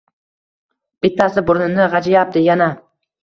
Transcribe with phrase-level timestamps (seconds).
[1.05, 2.71] Bittasi burnini g‘ajiyapti yana